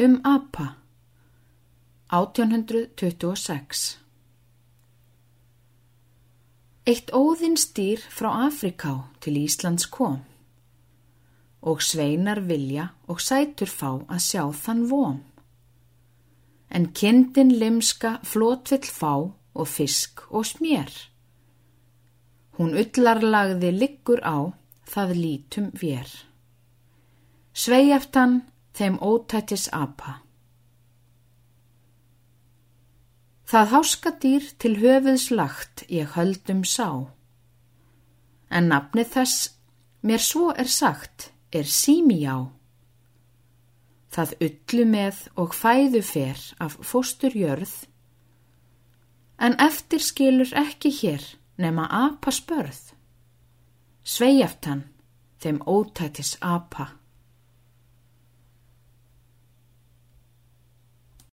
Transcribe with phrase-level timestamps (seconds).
[0.00, 0.76] Um apa
[2.14, 3.96] 1826
[6.86, 10.20] Eitt óðinstýr frá Afriká til Íslands kom
[11.66, 15.16] og sveinar vilja og sætur fá að sjá þann vom.
[16.70, 20.92] En kindin limska flótvill fá og fisk og smér.
[22.54, 24.54] Hún ullarlagði liggur á,
[24.86, 26.06] það lítum vér.
[27.50, 28.38] Sveijaftan
[28.78, 30.20] þeim ótættis apa.
[33.48, 37.08] Það háskadýr til höfuðs lagt ég höldum sá.
[38.52, 39.48] En nafnið þess,
[40.04, 42.36] mér svo er sagt, er símijá.
[44.12, 47.72] Það ullu með og fæðu fer af fósturjörð,
[49.38, 51.24] en eftir skilur ekki hér
[51.56, 52.92] nema apa spörð.
[54.04, 54.86] Sveijaftan,
[55.40, 56.97] þeim ótætis apa.